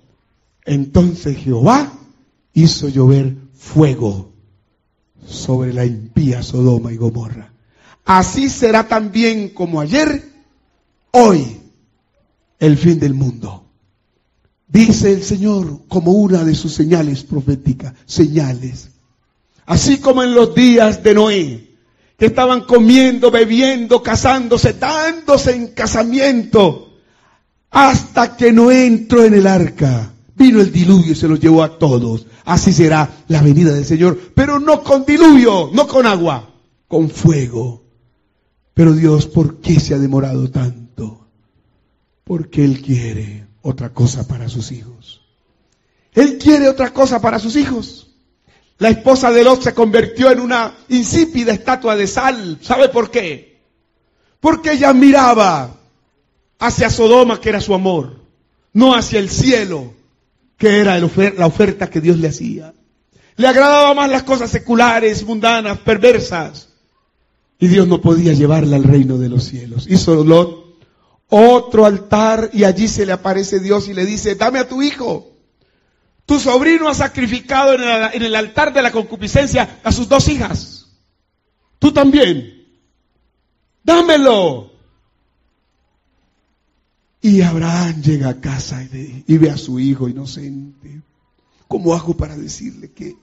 [0.65, 1.93] Entonces Jehová
[2.53, 4.31] hizo llover fuego
[5.27, 7.53] sobre la impía Sodoma y Gomorra.
[8.03, 10.27] Así será también como ayer,
[11.11, 11.61] hoy,
[12.57, 13.63] el fin del mundo.
[14.67, 18.89] Dice el Señor como una de sus señales proféticas, señales.
[19.67, 21.70] Así como en los días de Noé,
[22.21, 26.93] que estaban comiendo, bebiendo, casándose, dándose en casamiento,
[27.71, 30.13] hasta que no entró en el arca.
[30.35, 32.27] Vino el diluvio y se los llevó a todos.
[32.45, 36.53] Así será la venida del Señor, pero no con diluvio, no con agua,
[36.87, 37.85] con fuego.
[38.75, 41.25] Pero Dios, ¿por qué se ha demorado tanto?
[42.23, 45.21] Porque Él quiere otra cosa para sus hijos.
[46.13, 48.10] Él quiere otra cosa para sus hijos.
[48.81, 52.57] La esposa de Lot se convirtió en una insípida estatua de sal.
[52.61, 53.61] ¿Sabe por qué?
[54.39, 55.77] Porque ella miraba
[56.57, 58.21] hacia Sodoma, que era su amor,
[58.73, 59.93] no hacia el cielo,
[60.57, 62.73] que era la oferta que Dios le hacía.
[63.35, 66.69] Le agradaban más las cosas seculares, mundanas, perversas.
[67.59, 69.85] Y Dios no podía llevarla al reino de los cielos.
[69.87, 70.79] Hizo Lot
[71.29, 75.30] otro altar y allí se le aparece Dios y le dice, dame a tu hijo.
[76.25, 80.87] Tu sobrino ha sacrificado en el, altar de la concupiscencia a sus dos hijas.
[81.79, 82.67] Tú también.
[83.83, 84.71] Dámelo.
[87.21, 91.01] Y Abraham llega a casa y, ve a su hijo inocente.
[91.67, 93.15] ¿Cómo hago para decirle que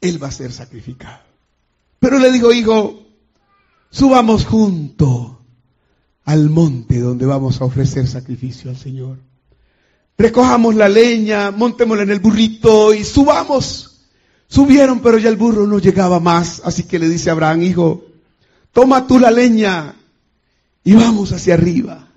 [0.00, 1.24] él va a ser sacrificado?
[1.98, 3.06] Pero le dijo, hijo,
[3.90, 5.32] subamos juntos
[6.24, 9.25] al monte donde vamos a ofrecer sacrificio al Señor
[10.18, 14.06] recojamos la leña, montémosla en el burrito y subamos.
[14.48, 18.04] Subieron, pero ya el burro no llegaba más, así que le dice a Abraham, hijo,
[18.72, 19.96] toma tú la leña
[20.84, 22.08] y vamos hacia arriba.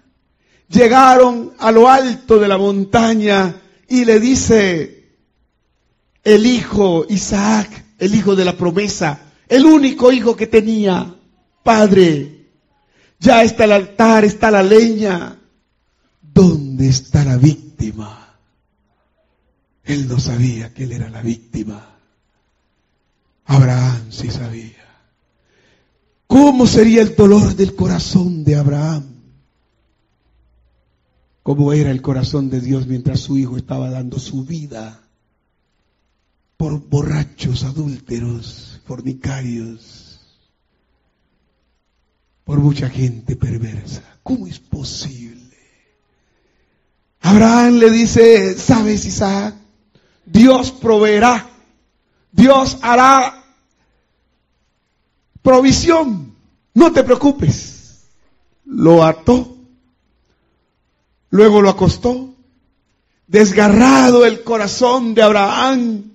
[0.70, 3.56] Llegaron a lo alto de la montaña
[3.88, 5.00] y le dice
[6.24, 11.16] el hijo Isaac, el hijo de la promesa, el único hijo que tenía,
[11.64, 12.45] padre,
[13.20, 15.39] ya está el altar, está la leña,
[16.22, 17.38] ¿dónde está la
[19.84, 21.96] Él no sabía que él era la víctima.
[23.46, 24.76] Abraham sí sabía.
[26.28, 29.04] ¿Cómo sería el dolor del corazón de Abraham?
[31.42, 35.02] ¿Cómo era el corazón de Dios mientras su hijo estaba dando su vida
[36.58, 40.20] por borrachos, adúlteros, fornicarios,
[42.44, 44.04] por mucha gente perversa?
[44.22, 45.29] ¿Cómo es posible?
[47.22, 49.56] Abraham le dice, ¿sabes Isaac?
[50.26, 51.50] Dios proveerá.
[52.32, 53.44] Dios hará
[55.42, 56.36] provisión.
[56.74, 58.06] No te preocupes.
[58.66, 59.60] Lo ató
[61.32, 62.34] Luego lo acostó,
[63.28, 66.12] desgarrado el corazón de Abraham,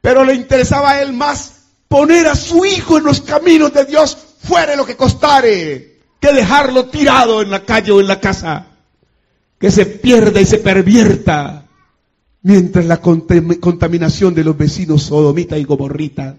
[0.00, 1.52] pero le interesaba a él más
[1.88, 6.86] poner a su hijo en los caminos de Dios, fuere lo que costare, que dejarlo
[6.86, 8.66] tirado en la calle o en la casa,
[9.66, 11.66] que se pierda y se pervierta,
[12.42, 16.38] mientras la contaminación de los vecinos sodomita y gomorrita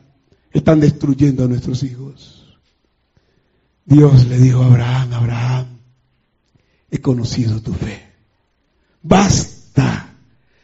[0.49, 2.57] están destruyendo a nuestros hijos.
[3.84, 5.65] Dios le dijo a Abraham, Abraham,
[6.89, 8.01] he conocido tu fe.
[9.01, 10.13] Basta.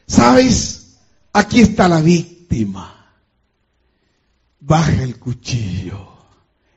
[0.07, 0.99] ¿Sabes?
[1.33, 3.13] Aquí está la víctima.
[4.61, 6.13] Baja el cuchillo.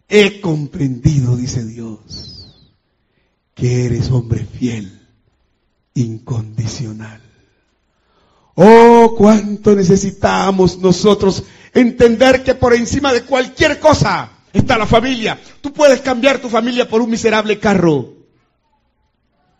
[0.08, 2.72] He comprendido, dice Dios,
[3.54, 4.95] que eres hombre fiel,
[5.96, 7.20] incondicional.
[8.54, 11.42] Oh, cuánto necesitamos nosotros
[11.74, 15.38] entender que por encima de cualquier cosa está la familia.
[15.60, 18.14] Tú puedes cambiar tu familia por un miserable carro.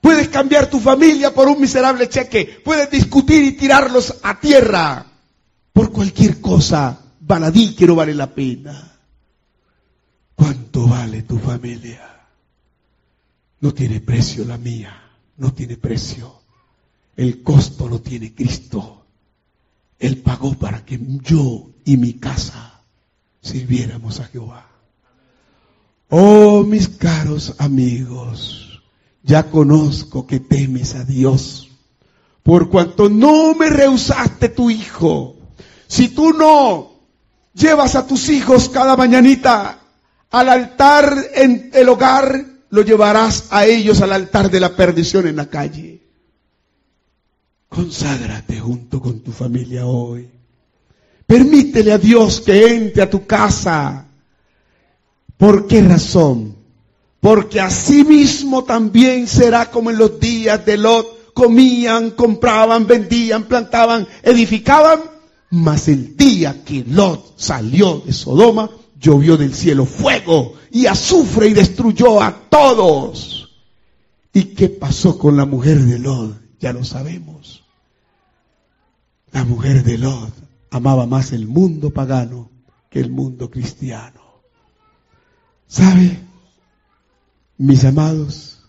[0.01, 2.61] Puedes cambiar tu familia por un miserable cheque.
[2.65, 5.05] Puedes discutir y tirarlos a tierra
[5.73, 8.93] por cualquier cosa baladí que no vale la pena.
[10.35, 12.29] ¿Cuánto vale tu familia?
[13.61, 15.06] No tiene precio la mía,
[15.39, 16.33] no tiene precio.
[17.17, 19.05] El costo lo tiene Cristo.
[19.99, 22.81] Él pagó para que yo y mi casa
[23.41, 24.67] sirviéramos a Jehová.
[26.09, 28.83] Oh, mis caros amigos,
[29.23, 31.69] ya conozco que temes a Dios,
[32.43, 35.37] por cuanto no me rehusaste tu hijo.
[35.89, 36.93] Si tú no
[37.55, 39.81] llevas a tus hijos cada mañanita
[40.31, 45.37] al altar en el hogar, lo llevarás a ellos al altar de la perdición en
[45.37, 46.03] la calle.
[47.69, 50.29] Conságrate junto con tu familia hoy.
[51.27, 54.07] Permítele a Dios que entre a tu casa.
[55.37, 56.57] ¿Por qué razón?
[57.27, 64.07] porque así mismo también será como en los días de Lot, comían, compraban, vendían, plantaban,
[64.23, 65.01] edificaban,
[65.51, 71.55] mas el día que Lot salió de Sodoma, llovió del cielo fuego y azufre y
[71.55, 73.49] destruyó a todos.
[74.33, 76.41] ¿Y qué pasó con la mujer de Lot?
[76.61, 77.65] Ya lo sabemos.
[79.33, 80.33] La mujer de Lot
[80.71, 82.51] amaba más el mundo pagano
[82.91, 84.21] que el mundo cristiano.
[85.67, 86.21] ¿Sabe?
[87.59, 88.63] Mis amados,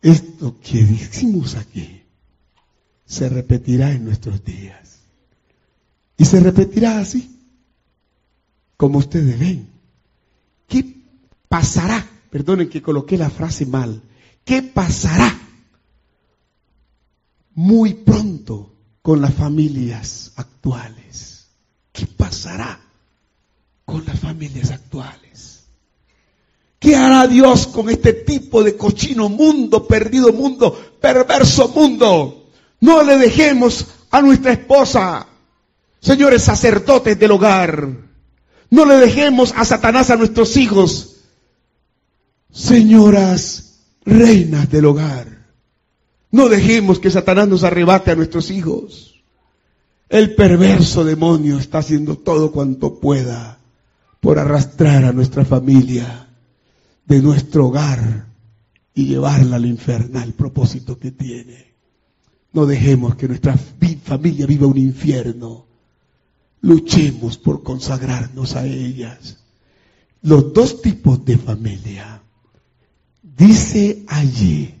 [0.00, 2.02] esto que decimos aquí
[3.06, 5.00] se repetirá en nuestros días.
[6.16, 7.33] Y se repetirá así,
[8.76, 9.68] como ustedes ven.
[10.66, 11.02] ¿Qué
[11.48, 12.06] pasará?
[12.30, 14.02] Perdonen que coloqué la frase mal.
[14.44, 15.38] ¿Qué pasará
[17.54, 21.46] muy pronto con las familias actuales?
[21.92, 22.80] ¿Qué pasará
[23.84, 25.64] con las familias actuales?
[26.78, 32.50] ¿Qué hará Dios con este tipo de cochino mundo, perdido mundo, perverso mundo?
[32.80, 35.26] No le dejemos a nuestra esposa,
[36.00, 37.88] señores sacerdotes del hogar.
[38.74, 41.18] No le dejemos a Satanás a nuestros hijos,
[42.50, 45.46] señoras reinas del hogar.
[46.32, 49.22] No dejemos que Satanás nos arrebate a nuestros hijos.
[50.08, 53.60] El perverso demonio está haciendo todo cuanto pueda
[54.18, 56.26] por arrastrar a nuestra familia
[57.06, 58.26] de nuestro hogar
[58.92, 61.74] y llevarla al infernal propósito que tiene.
[62.52, 65.63] No dejemos que nuestra familia viva un infierno.
[66.64, 69.36] Luchemos por consagrarnos a ellas.
[70.22, 72.22] Los dos tipos de familia.
[73.22, 74.74] Dice allí